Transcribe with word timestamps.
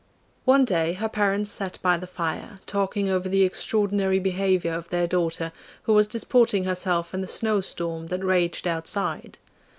One 0.45 0.65
day 0.65 0.93
her 0.93 1.07
parents 1.07 1.51
sat 1.51 1.77
by 1.83 1.95
the 1.97 2.07
fire, 2.07 2.57
talking 2.65 3.07
over 3.07 3.29
the 3.29 3.43
extraordinary 3.43 4.17
behaviour 4.17 4.71
of 4.73 4.89
their 4.89 5.05
daughter, 5.05 5.51
who 5.83 5.93
was 5.93 6.07
disporting 6.07 6.63
herself 6.63 7.13
in 7.13 7.21
the 7.21 7.27
snowstorm 7.27 8.07
that 8.07 8.23
raged 8.25 8.65
outside. 8.65 9.37